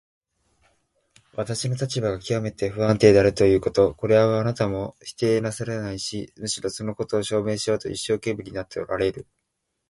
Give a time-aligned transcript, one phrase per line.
[1.35, 9.27] 私の立場がきわめて不安定であるということ、これはあなたも否定なさらないし、むしろそのことを証明しようと一生懸命になっておられる。